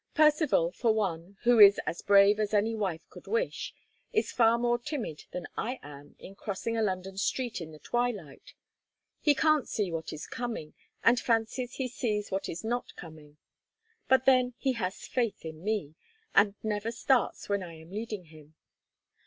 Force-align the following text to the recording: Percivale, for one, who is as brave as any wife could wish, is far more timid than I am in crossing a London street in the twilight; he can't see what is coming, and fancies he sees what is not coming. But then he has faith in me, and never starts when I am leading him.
Percivale, 0.15 0.71
for 0.71 0.95
one, 0.95 1.37
who 1.43 1.59
is 1.59 1.79
as 1.85 2.01
brave 2.01 2.39
as 2.39 2.55
any 2.55 2.73
wife 2.73 3.07
could 3.11 3.27
wish, 3.27 3.71
is 4.11 4.31
far 4.31 4.57
more 4.57 4.79
timid 4.79 5.25
than 5.29 5.45
I 5.55 5.77
am 5.83 6.15
in 6.17 6.33
crossing 6.33 6.75
a 6.75 6.81
London 6.81 7.17
street 7.19 7.61
in 7.61 7.71
the 7.71 7.77
twilight; 7.77 8.55
he 9.19 9.35
can't 9.35 9.69
see 9.69 9.91
what 9.91 10.11
is 10.11 10.25
coming, 10.25 10.73
and 11.03 11.19
fancies 11.19 11.75
he 11.75 11.87
sees 11.87 12.31
what 12.31 12.49
is 12.49 12.63
not 12.63 12.95
coming. 12.95 13.37
But 14.07 14.25
then 14.25 14.55
he 14.57 14.73
has 14.73 15.05
faith 15.05 15.45
in 15.45 15.63
me, 15.63 15.93
and 16.33 16.55
never 16.63 16.91
starts 16.91 17.47
when 17.47 17.61
I 17.61 17.75
am 17.75 17.91
leading 17.91 18.25
him. 18.25 18.55